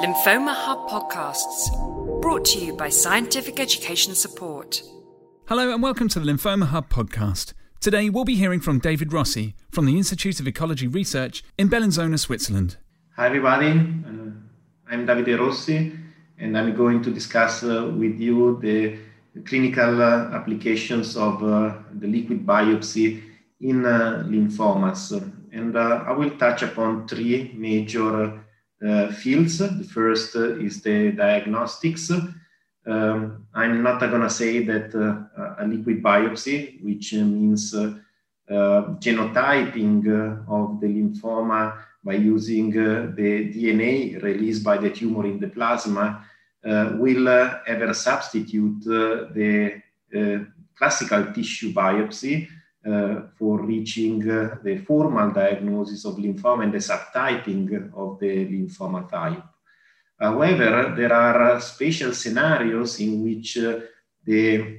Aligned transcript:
Lymphoma 0.00 0.54
Hub 0.54 0.88
podcasts, 0.88 1.68
brought 2.22 2.46
to 2.46 2.58
you 2.58 2.74
by 2.74 2.88
Scientific 2.88 3.60
Education 3.60 4.14
Support. 4.14 4.82
Hello 5.46 5.74
and 5.74 5.82
welcome 5.82 6.08
to 6.08 6.18
the 6.18 6.24
Lymphoma 6.24 6.68
Hub 6.68 6.88
podcast. 6.88 7.52
Today 7.80 8.08
we'll 8.08 8.24
be 8.24 8.34
hearing 8.34 8.60
from 8.60 8.78
David 8.78 9.12
Rossi 9.12 9.54
from 9.70 9.84
the 9.84 9.98
Institute 9.98 10.40
of 10.40 10.46
Oncology 10.46 10.92
Research 10.92 11.44
in 11.58 11.68
Bellinzona, 11.68 12.18
Switzerland. 12.18 12.78
Hi 13.16 13.26
everybody, 13.26 13.72
uh, 13.72 14.30
I'm 14.90 15.06
Davide 15.06 15.38
Rossi 15.38 15.92
and 16.38 16.56
I'm 16.56 16.74
going 16.74 17.02
to 17.02 17.10
discuss 17.10 17.62
uh, 17.62 17.92
with 17.94 18.18
you 18.18 18.58
the 18.62 18.96
clinical 19.44 20.00
uh, 20.00 20.30
applications 20.32 21.14
of 21.14 21.44
uh, 21.44 21.74
the 21.92 22.06
liquid 22.06 22.46
biopsy 22.46 23.22
in 23.60 23.84
uh, 23.84 24.24
lymphomas. 24.26 25.12
And 25.52 25.76
uh, 25.76 26.04
I 26.06 26.12
will 26.12 26.30
touch 26.38 26.62
upon 26.62 27.06
three 27.06 27.52
major 27.54 28.24
uh, 28.24 28.38
Uh, 28.82 29.12
fields. 29.12 29.58
The 29.58 29.84
first 29.92 30.34
uh, 30.34 30.58
is 30.58 30.80
the 30.80 31.12
diagnostics. 31.12 32.10
Um, 32.86 33.46
I'm 33.52 33.82
not 33.82 34.00
going 34.00 34.22
to 34.22 34.30
say 34.30 34.64
that 34.64 34.94
uh, 34.94 35.62
a 35.62 35.66
liquid 35.68 36.02
biopsy, 36.02 36.82
which 36.82 37.12
uh, 37.12 37.18
means 37.18 37.74
uh, 37.74 37.92
genotyping 38.48 40.08
of 40.48 40.80
the 40.80 40.86
lymphoma 40.86 41.76
by 42.02 42.14
using 42.14 42.70
the 42.70 43.52
DNA 43.54 44.22
released 44.22 44.64
by 44.64 44.78
the 44.78 44.88
tumor 44.88 45.26
in 45.26 45.38
the 45.38 45.48
plasma, 45.48 46.24
will 46.64 47.28
ever 47.28 47.92
substitute 47.92 48.82
the 48.82 49.82
classical 50.74 51.34
tissue 51.34 51.74
biopsy 51.74 52.46
uh, 52.46 52.59
for 52.82 53.60
reaching 53.60 54.28
uh, 54.30 54.56
the 54.64 54.78
formal 54.78 55.30
diagnosis 55.32 56.04
of 56.06 56.14
lymphoma 56.16 56.64
and 56.64 56.72
the 56.72 56.78
subtyping 56.78 57.92
of 57.94 58.18
the 58.18 58.46
lymphoma 58.46 59.08
type. 59.10 59.42
However, 60.18 60.94
there 60.96 61.12
are 61.12 61.60
special 61.60 62.12
scenarios 62.14 63.00
in 63.00 63.22
which 63.22 63.58
uh, 63.58 63.80
the 64.24 64.78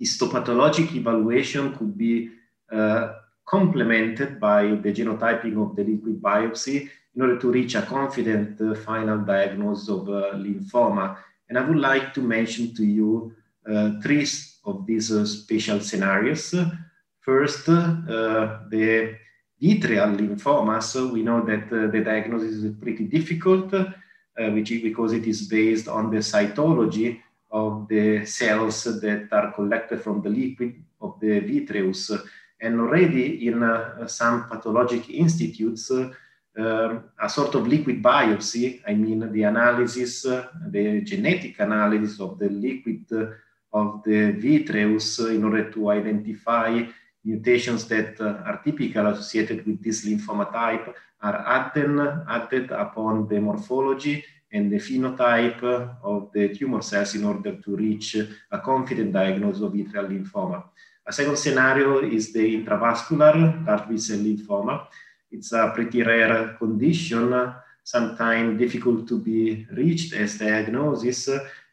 histopathologic 0.00 0.94
evaluation 0.94 1.74
could 1.76 1.96
be 1.96 2.30
uh, 2.70 3.14
complemented 3.46 4.38
by 4.38 4.62
the 4.66 4.92
genotyping 4.92 5.56
of 5.62 5.76
the 5.76 5.84
liquid 5.84 6.20
biopsy 6.20 6.90
in 7.14 7.22
order 7.22 7.38
to 7.38 7.50
reach 7.50 7.74
a 7.76 7.82
confident 7.82 8.60
uh, 8.60 8.74
final 8.74 9.18
diagnosis 9.18 9.88
of 9.88 10.08
uh, 10.08 10.32
lymphoma. 10.34 11.16
And 11.48 11.56
I 11.56 11.66
would 11.66 11.78
like 11.78 12.12
to 12.14 12.20
mention 12.20 12.74
to 12.74 12.84
you 12.84 13.32
three 14.02 14.26
of 14.64 14.86
these 14.86 15.08
special 15.28 15.80
scenarios. 15.80 16.54
First, 17.26 17.68
uh, 17.68 18.60
the 18.70 19.16
vitreal 19.60 20.14
lymphomas, 20.16 21.10
we 21.10 21.24
know 21.24 21.44
that 21.44 21.64
uh, 21.72 21.90
the 21.90 22.00
diagnosis 22.04 22.62
is 22.62 22.74
pretty 22.80 23.06
difficult, 23.06 23.74
uh, 23.74 23.84
which 24.50 24.70
is 24.70 24.80
because 24.80 25.12
it 25.12 25.26
is 25.26 25.48
based 25.48 25.88
on 25.88 26.12
the 26.12 26.18
cytology 26.18 27.20
of 27.50 27.88
the 27.88 28.24
cells 28.24 28.84
that 28.84 29.26
are 29.32 29.50
collected 29.50 30.02
from 30.02 30.22
the 30.22 30.28
liquid 30.28 30.80
of 31.00 31.18
the 31.18 31.40
vitreous. 31.40 32.12
And 32.60 32.78
already 32.80 33.48
in 33.48 33.60
uh, 33.60 34.06
some 34.06 34.48
pathologic 34.48 35.10
institutes, 35.10 35.90
uh, 35.90 36.12
um, 36.56 37.10
a 37.20 37.28
sort 37.28 37.56
of 37.56 37.66
liquid 37.66 38.04
biopsy, 38.04 38.82
I 38.86 38.94
mean 38.94 39.32
the 39.32 39.42
analysis, 39.42 40.24
uh, 40.26 40.46
the 40.68 41.00
genetic 41.00 41.58
analysis 41.58 42.20
of 42.20 42.38
the 42.38 42.50
liquid 42.50 43.04
of 43.72 44.04
the 44.04 44.30
vitreous 44.30 45.18
in 45.18 45.42
order 45.42 45.72
to 45.72 45.90
identify 45.90 46.86
mutations 47.26 47.86
that 47.88 48.20
are 48.20 48.60
typical 48.64 49.06
associated 49.08 49.66
with 49.66 49.82
this 49.82 50.06
lymphoma 50.06 50.50
type 50.52 50.94
are 51.20 51.38
added, 51.46 52.24
added 52.28 52.70
upon 52.70 53.26
the 53.28 53.40
morphology 53.40 54.24
and 54.52 54.70
the 54.70 54.76
phenotype 54.76 55.62
of 56.02 56.30
the 56.32 56.54
tumor 56.54 56.80
cells 56.80 57.16
in 57.16 57.24
order 57.24 57.56
to 57.56 57.76
reach 57.76 58.14
a 58.14 58.58
confident 58.60 59.12
diagnosis 59.12 59.62
of 59.62 59.72
vitreal 59.72 60.06
lymphoma. 60.06 60.62
A 61.04 61.12
second 61.12 61.36
scenario 61.36 61.98
is 62.00 62.32
the 62.32 62.64
intravascular 62.64 63.66
large 63.66 63.88
B-cell 63.88 64.18
lymphoma. 64.18 64.86
It's 65.30 65.52
a 65.52 65.72
pretty 65.74 66.02
rare 66.02 66.54
condition, 66.58 67.54
sometimes 67.82 68.58
difficult 68.58 69.08
to 69.08 69.18
be 69.18 69.66
reached 69.72 70.14
as 70.14 70.38
diagnosis, 70.38 71.28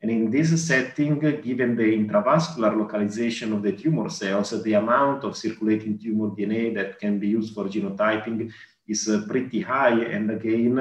and 0.00 0.10
in 0.12 0.30
this 0.30 0.64
setting, 0.64 1.18
given 1.18 1.74
the 1.74 1.82
intravascular 1.82 2.76
localization 2.76 3.52
of 3.52 3.62
the 3.62 3.72
tumor 3.72 4.08
cells, 4.08 4.50
the 4.62 4.74
amount 4.74 5.24
of 5.24 5.36
circulating 5.36 5.98
tumor 5.98 6.28
DNA 6.28 6.72
that 6.74 7.00
can 7.00 7.18
be 7.18 7.28
used 7.28 7.52
for 7.52 7.64
genotyping 7.64 8.52
is 8.86 9.08
uh, 9.08 9.22
pretty 9.26 9.60
high. 9.60 10.00
And 10.04 10.30
again, 10.30 10.78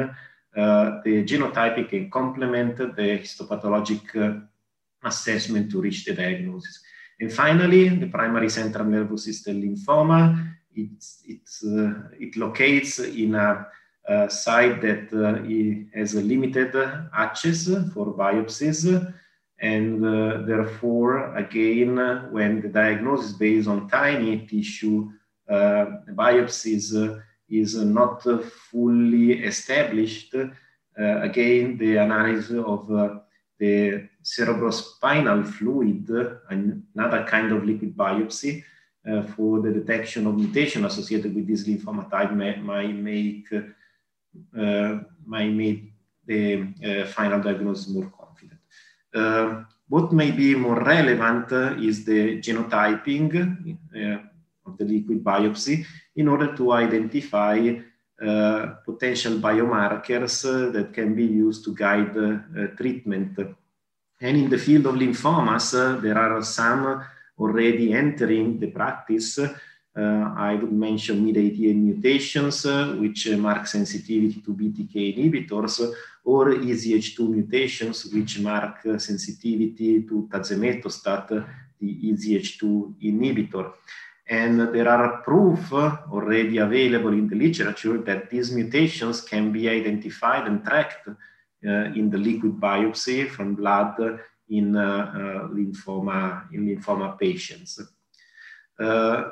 uh, 0.55 1.01
the 1.03 1.23
genotyping 1.23 1.89
can 1.89 2.11
complement 2.11 2.77
the 2.77 2.85
histopathologic 3.17 4.15
uh, 4.15 4.39
assessment 5.03 5.71
to 5.71 5.81
reach 5.81 6.05
the 6.05 6.13
diagnosis. 6.13 6.79
And 7.19 7.33
finally, 7.33 7.89
the 7.89 8.09
primary 8.09 8.49
central 8.49 8.85
nervous 8.85 9.23
system 9.23 9.63
lymphoma, 9.63 10.53
it's, 10.75 11.23
it's, 11.25 11.63
uh, 11.65 12.09
it 12.19 12.37
locates 12.37 12.99
in 12.99 13.33
a 13.33 13.65
uh, 14.07 14.27
site 14.29 14.81
that 14.81 15.11
uh, 15.13 15.97
has 15.97 16.13
a 16.15 16.21
limited 16.21 16.73
access 17.13 17.65
for 17.93 18.13
biopsies. 18.13 19.13
And 19.59 20.05
uh, 20.05 20.43
therefore, 20.45 21.35
again, 21.35 21.97
when 22.31 22.61
the 22.61 22.69
diagnosis 22.69 23.33
based 23.33 23.67
on 23.67 23.89
tiny 23.89 24.45
tissue 24.45 25.11
biopsies 25.49 27.21
is 27.49 27.75
not 27.75 28.23
fully 28.71 29.43
established, 29.43 30.35
again, 30.95 31.77
the 31.77 31.97
analysis 31.97 32.63
of 32.65 32.87
the 33.59 34.07
cerebrospinal 34.23 35.47
fluid, 35.47 36.09
another 36.49 37.25
kind 37.25 37.51
of 37.51 37.63
liquid 37.63 37.95
biopsy, 37.95 38.63
uh, 39.07 39.23
for 39.23 39.61
the 39.61 39.71
detection 39.71 40.27
of 40.27 40.35
mutation 40.35 40.83
associated 40.83 41.33
with 41.33 41.47
this 41.47 41.65
lymphoma 41.65 42.09
type 42.11 42.31
may, 42.33 42.57
might 42.57 42.93
make 42.93 43.47
uh, 44.57 44.99
might 45.25 45.51
make 45.51 45.93
the 46.25 46.67
uh, 46.83 47.05
final 47.07 47.41
diagnosis 47.41 47.87
more 47.89 48.11
confident. 48.17 48.59
Uh, 49.13 49.63
what 49.87 50.11
may 50.11 50.31
be 50.31 50.53
more 50.55 50.81
relevant 50.83 51.51
is 51.81 52.03
the 52.03 52.39
genotyping 52.39 53.31
of 54.65 54.77
the 54.77 54.85
liquid 54.85 55.23
biopsy 55.23 55.85
in 56.15 56.27
order 56.27 56.55
to 56.55 56.73
identify 56.73 57.79
uh, 58.19 58.73
potential 58.83 59.33
biomarkers 59.37 60.43
uh, 60.43 60.71
that 60.71 60.91
can 60.91 61.13
be 61.13 61.23
used 61.23 61.63
to 61.63 61.75
guide 61.75 62.17
uh, 62.17 62.67
treatment. 62.75 63.37
And 64.19 64.37
in 64.37 64.49
the 64.49 64.57
field 64.57 64.87
of 64.87 64.95
lymphomas, 64.95 66.01
there 66.01 66.17
are 66.17 66.41
some 66.41 67.03
already 67.37 67.93
entering 67.93 68.59
the 68.59 68.71
practice 68.71 69.39
I 69.99 70.55
would 70.55 70.71
mention 70.71 71.25
MYD88 71.25 71.75
mutations, 71.75 72.65
uh, 72.65 72.95
which 72.99 73.27
uh, 73.27 73.37
mark 73.37 73.65
sensitivity 73.65 74.41
to 74.41 74.53
BTK 74.53 75.17
inhibitors, 75.17 75.91
or 76.23 76.53
EZH2 76.53 77.29
mutations, 77.29 78.05
which 78.05 78.39
mark 78.39 78.81
sensitivity 78.97 80.03
to 80.03 80.27
tazemetostat, 80.31 81.45
the 81.79 82.11
EZH2 82.11 82.95
inhibitor. 83.01 83.73
And 84.29 84.73
there 84.73 84.89
are 84.89 85.21
proof 85.21 85.71
already 85.71 86.57
available 86.57 87.13
in 87.13 87.27
the 87.27 87.35
literature 87.35 87.97
that 87.99 88.29
these 88.29 88.51
mutations 88.51 89.21
can 89.21 89.51
be 89.51 89.69
identified 89.69 90.47
and 90.47 90.63
tracked 90.63 91.07
uh, 91.07 91.69
in 91.95 92.09
the 92.09 92.17
liquid 92.17 92.59
biopsy 92.59 93.27
from 93.29 93.55
blood 93.55 94.19
in 94.49 94.75
uh, 94.75 94.81
uh, 94.83 95.47
lymphoma 95.47 96.53
in 96.53 96.67
lymphoma 96.67 97.17
patients. 97.17 97.81
Uh, 98.79 99.31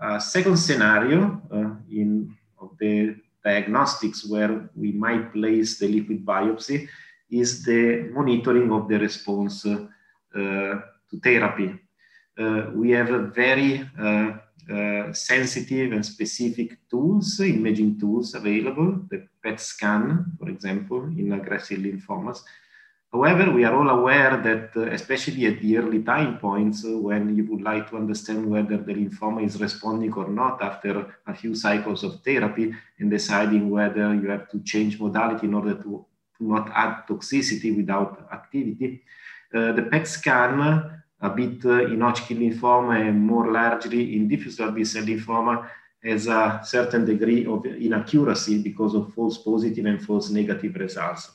a 0.00 0.20
second 0.20 0.56
scenario 0.58 1.40
uh, 1.50 1.70
in 1.90 2.34
of 2.60 2.70
the 2.78 3.16
diagnostics 3.44 4.28
where 4.28 4.68
we 4.74 4.92
might 4.92 5.32
place 5.32 5.78
the 5.78 5.88
liquid 5.88 6.24
biopsy 6.24 6.88
is 7.30 7.64
the 7.64 8.10
monitoring 8.12 8.70
of 8.72 8.88
the 8.88 8.98
response 8.98 9.64
uh, 9.64 9.86
to 10.34 11.20
therapy. 11.22 11.74
we 12.74 12.90
have 12.90 13.10
a 13.10 13.28
very 13.28 13.88
uh, 14.68 15.12
sensitive 15.12 15.92
and 15.92 16.04
specific 16.04 16.76
tools, 16.90 17.40
imaging 17.40 17.98
tools 18.00 18.34
available, 18.34 19.00
the 19.10 19.26
PET 19.42 19.60
scan, 19.60 20.26
for 20.38 20.48
example, 20.48 21.04
in 21.04 21.32
aggressive 21.32 21.78
lymphomas, 21.78 22.42
However, 23.12 23.50
we 23.50 23.64
are 23.64 23.74
all 23.74 23.88
aware 23.88 24.36
that, 24.42 24.76
uh, 24.76 24.90
especially 24.90 25.46
at 25.46 25.60
the 25.60 25.78
early 25.78 26.02
time 26.02 26.38
points, 26.38 26.84
uh, 26.84 26.98
when 26.98 27.34
you 27.36 27.44
would 27.46 27.62
like 27.62 27.88
to 27.90 27.96
understand 27.96 28.50
whether 28.50 28.76
the 28.76 28.94
lymphoma 28.94 29.44
is 29.44 29.60
responding 29.60 30.12
or 30.12 30.28
not 30.28 30.60
after 30.60 31.14
a 31.26 31.34
few 31.34 31.54
cycles 31.54 32.02
of 32.02 32.20
therapy 32.22 32.74
and 32.98 33.10
deciding 33.10 33.70
whether 33.70 34.14
you 34.14 34.28
have 34.28 34.50
to 34.50 34.60
change 34.64 35.00
modality 35.00 35.46
in 35.46 35.54
order 35.54 35.74
to, 35.74 36.04
to 36.36 36.44
not 36.44 36.70
add 36.74 37.06
toxicity 37.08 37.74
without 37.76 38.28
activity, 38.32 39.02
uh, 39.54 39.72
the 39.72 39.82
PET 39.82 40.06
scan, 40.06 41.00
a 41.20 41.30
bit 41.30 41.64
uh, 41.64 41.86
in 41.86 42.00
Hodgkin 42.00 42.38
lymphoma 42.38 43.08
and 43.08 43.18
more 43.20 43.50
largely 43.50 44.16
in 44.16 44.28
diffuse 44.28 44.60
large 44.60 44.74
B-cell 44.74 45.04
lymphoma, 45.04 45.68
has 46.04 46.26
a 46.26 46.60
certain 46.64 47.04
degree 47.04 47.46
of 47.46 47.64
inaccuracy 47.64 48.62
because 48.62 48.94
of 48.94 49.14
false 49.14 49.38
positive 49.38 49.86
and 49.86 50.02
false 50.04 50.28
negative 50.28 50.74
results. 50.76 51.30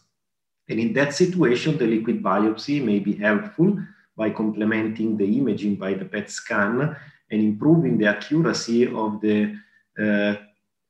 And 0.72 0.80
in 0.80 0.94
that 0.94 1.14
situation, 1.14 1.78
the 1.78 1.86
liquid 1.86 2.24
biopsy 2.24 2.82
may 2.82 3.00
be 3.00 3.14
helpful 3.14 3.78
by 4.16 4.30
complementing 4.30 5.18
the 5.18 5.28
imaging 5.38 5.76
by 5.76 5.96
the 5.96 6.06
PET 6.06 6.32
scan 6.32 6.96
and 7.30 7.42
improving 7.42 7.98
the 7.98 8.06
accuracy 8.06 8.88
of 8.88 9.20
the 9.20 9.54
uh, 10.02 10.36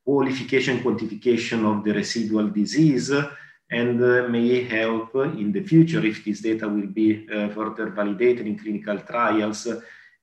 qualification 0.06 0.82
quantification 0.84 1.66
of 1.66 1.84
the 1.84 1.94
residual 1.94 2.48
disease 2.50 3.10
and 3.72 4.04
uh, 4.04 4.28
may 4.28 4.64
help 4.66 5.16
in 5.16 5.52
the 5.52 5.64
future 5.64 6.06
if 6.06 6.24
this 6.26 6.42
data 6.42 6.68
will 6.68 6.92
be 7.02 7.28
uh, 7.30 7.50
further 7.50 7.90
validated 7.90 8.46
in 8.46 8.60
clinical 8.60 9.00
trials 9.00 9.68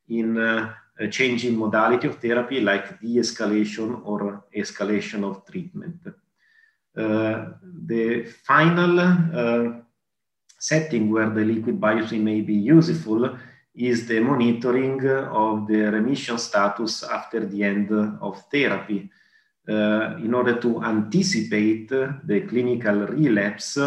in 0.09 0.39
uh, 0.39 0.73
changing 1.11 1.57
modality 1.57 2.07
of 2.07 2.19
therapy 2.21 2.61
like 2.61 3.01
de-escalation 3.01 4.03
or 4.05 4.45
escalation 4.55 5.25
of 5.25 5.45
treatment. 5.47 5.99
Uh, 6.99 7.53
the 7.87 8.25
final 8.45 8.99
uh, 9.01 9.81
setting 10.59 11.11
where 11.11 11.31
the 11.31 11.45
liquid 11.45 11.81
biopsy 11.81 12.21
may 12.21 12.41
be 12.41 12.55
useful 12.55 13.39
is 13.75 14.09
the 14.09 14.19
monitoring 14.19 15.09
of 15.09 15.69
the 15.69 15.83
remission 15.93 16.37
status 16.37 17.05
after 17.05 17.47
the 17.47 17.63
end 17.63 17.93
of 18.21 18.43
therapy 18.51 19.09
uh, 19.69 20.17
in 20.25 20.35
order 20.35 20.59
to 20.59 20.83
anticipate 20.83 21.89
the 21.89 22.47
clinical 22.49 23.07
relapse 23.07 23.79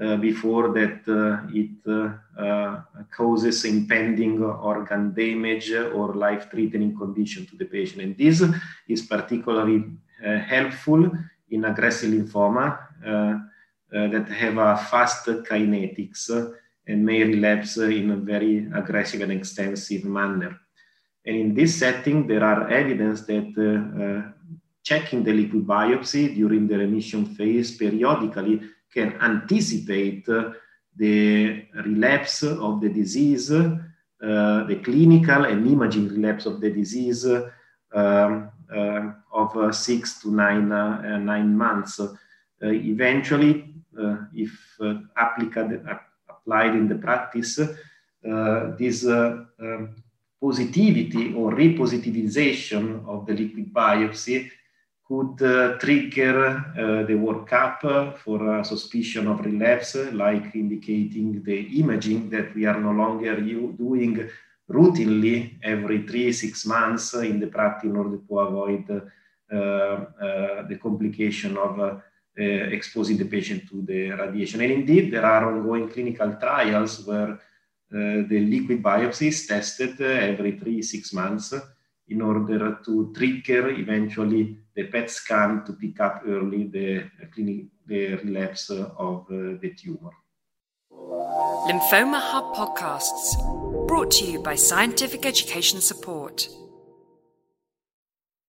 uh, 0.00 0.16
before 0.16 0.72
that 0.72 1.06
uh, 1.06 1.46
it 1.54 1.78
uh, 1.88 2.80
causes 3.16 3.64
impending 3.64 4.42
organ 4.42 5.14
damage 5.14 5.70
or 5.72 6.14
life-threatening 6.14 6.98
condition 6.98 7.46
to 7.46 7.56
the 7.56 7.64
patient. 7.64 8.02
And 8.02 8.18
this 8.18 8.42
is 8.88 9.02
particularly 9.02 9.84
helpful 10.20 11.12
in 11.50 11.64
aggressive 11.64 12.10
lymphoma 12.10 12.78
that 13.90 14.28
have 14.28 14.58
a 14.58 14.76
fast 14.76 15.26
kinetics 15.26 16.30
and 16.86 17.04
may 17.04 17.22
relapse 17.22 17.76
in 17.76 18.10
a 18.10 18.16
very 18.16 18.68
aggressive 18.74 19.20
and 19.22 19.32
extensive 19.32 20.04
manner. 20.04 20.58
And 21.26 21.36
in 21.36 21.54
this 21.54 21.76
setting, 21.76 22.26
there 22.26 22.44
are 22.44 22.68
evidence 22.68 23.22
that 23.22 23.54
uh, 23.56 24.30
checking 24.82 25.24
the 25.24 25.32
liquid 25.32 25.66
biopsy 25.66 26.34
during 26.34 26.68
the 26.68 26.76
remission 26.76 27.24
phase 27.24 27.76
periodically 27.76 28.60
can 28.92 29.14
anticipate 29.20 30.28
uh, 30.28 30.50
the 30.96 31.66
relapse 31.86 32.42
of 32.42 32.80
the 32.80 32.90
disease, 32.90 33.50
uh, 33.50 33.78
the 34.20 34.80
clinical 34.84 35.44
and 35.46 35.66
imaging 35.66 36.08
relapse 36.08 36.46
of 36.46 36.60
the 36.60 36.70
disease 36.70 37.24
um, 37.26 37.50
uh, 37.94 38.42
of 38.70 39.56
uh, 39.56 39.72
six 39.72 40.20
to 40.20 40.30
nine, 40.30 40.72
uh, 40.72 41.18
nine 41.18 41.56
months. 41.56 42.00
eventually, 42.60 43.74
if 44.34 44.52
applied, 45.16 45.86
applied 46.28 46.74
in 46.74 46.88
the 46.88 46.96
practice, 46.96 47.60
this 48.78 49.06
um, 49.06 49.94
positivity 50.40 51.34
or 51.34 51.52
repositivization 51.52 53.06
of 53.06 53.26
the 53.26 53.34
liquid 53.34 53.72
biopsy 53.72 54.50
could 55.06 55.42
uh, 55.42 55.78
trigger 55.78 56.56
uh, 56.56 57.06
the 57.06 57.12
workup 57.12 58.16
for 58.18 58.58
a 58.58 58.64
suspicion 58.64 59.26
of 59.28 59.44
relapse, 59.44 59.96
like 60.12 60.54
indicating 60.54 61.42
the 61.42 61.78
imaging 61.80 62.30
that 62.30 62.54
we 62.54 62.64
are 62.64 62.80
no 62.80 62.90
longer 62.90 63.40
doing 63.40 64.28
routinely 64.70 65.58
every 65.62 66.02
three, 66.02 66.32
six 66.32 66.64
months 66.66 67.14
in 67.14 67.38
the 67.40 67.46
practice 67.46 67.90
in 67.90 67.96
order 67.96 68.18
to 68.18 68.38
avoid 68.38 68.90
uh, 68.90 69.54
uh 69.54 70.62
the 70.66 70.78
complication 70.82 71.56
of 71.56 71.78
uh, 71.78 71.98
exposing 72.36 73.16
the 73.16 73.26
patient 73.26 73.68
to 73.68 73.82
the 73.82 74.10
radiation. 74.10 74.60
And 74.60 74.72
indeed, 74.72 75.12
there 75.12 75.24
are 75.24 75.52
ongoing 75.52 75.88
clinical 75.88 76.34
trials 76.34 77.06
where 77.06 77.38
the 77.90 78.40
liquid 78.40 78.82
biopsy 78.82 79.28
is 79.28 79.46
tested 79.46 80.00
every 80.00 80.58
three, 80.58 80.82
six 80.82 81.12
months 81.12 81.54
in 82.08 82.20
order 82.20 82.80
to 82.84 83.12
trigger 83.14 83.68
eventually 83.70 84.58
the 84.74 84.84
PET 84.84 85.10
scan 85.10 85.64
to 85.64 85.74
pick 85.74 86.00
up 86.00 86.22
early 86.26 86.64
the, 86.64 87.08
clinic, 87.32 87.66
the 87.86 88.16
relapse 88.16 88.70
of 88.70 89.26
the 89.28 89.72
tumor. 89.78 90.10
Lymphoma 91.68 92.18
Hub 92.18 92.54
podcasts 92.54 93.36
brought 93.86 94.10
to 94.12 94.24
you 94.24 94.38
by 94.38 94.54
Scientific 94.54 95.26
Education 95.26 95.80
Support. 95.80 96.48